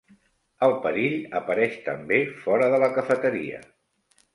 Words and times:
El 0.67 0.73
perill 0.85 1.19
apareix 1.41 1.77
també 1.91 2.21
fora 2.43 2.75
de 2.77 2.85
la 2.87 2.95
cafeteria. 3.01 3.67